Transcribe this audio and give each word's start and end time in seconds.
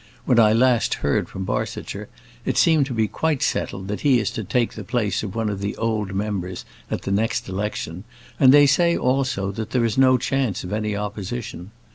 When 0.25 0.39
I 0.39 0.51
last 0.51 0.95
heard 1.05 1.29
from 1.29 1.45
Barsetshire, 1.45 2.09
it 2.43 2.57
seemed 2.57 2.87
to 2.87 2.93
be 2.95 3.07
quite 3.07 3.43
settled 3.43 3.87
that 3.89 4.01
he 4.01 4.19
is 4.19 4.31
to 4.31 4.43
take 4.43 4.73
the 4.73 4.83
place 4.83 5.21
of 5.21 5.35
one 5.35 5.47
of 5.47 5.59
the 5.59 5.77
old 5.77 6.15
members 6.15 6.65
at 6.89 7.03
the 7.03 7.11
next 7.11 7.47
election; 7.47 8.03
and 8.39 8.51
they 8.51 8.65
say, 8.65 8.97
also, 8.97 9.51
that 9.51 9.69
there 9.69 9.85
is 9.85 9.99
no 9.99 10.17
chance 10.17 10.63
of 10.63 10.73
any 10.73 10.95
opposition. 10.95 11.69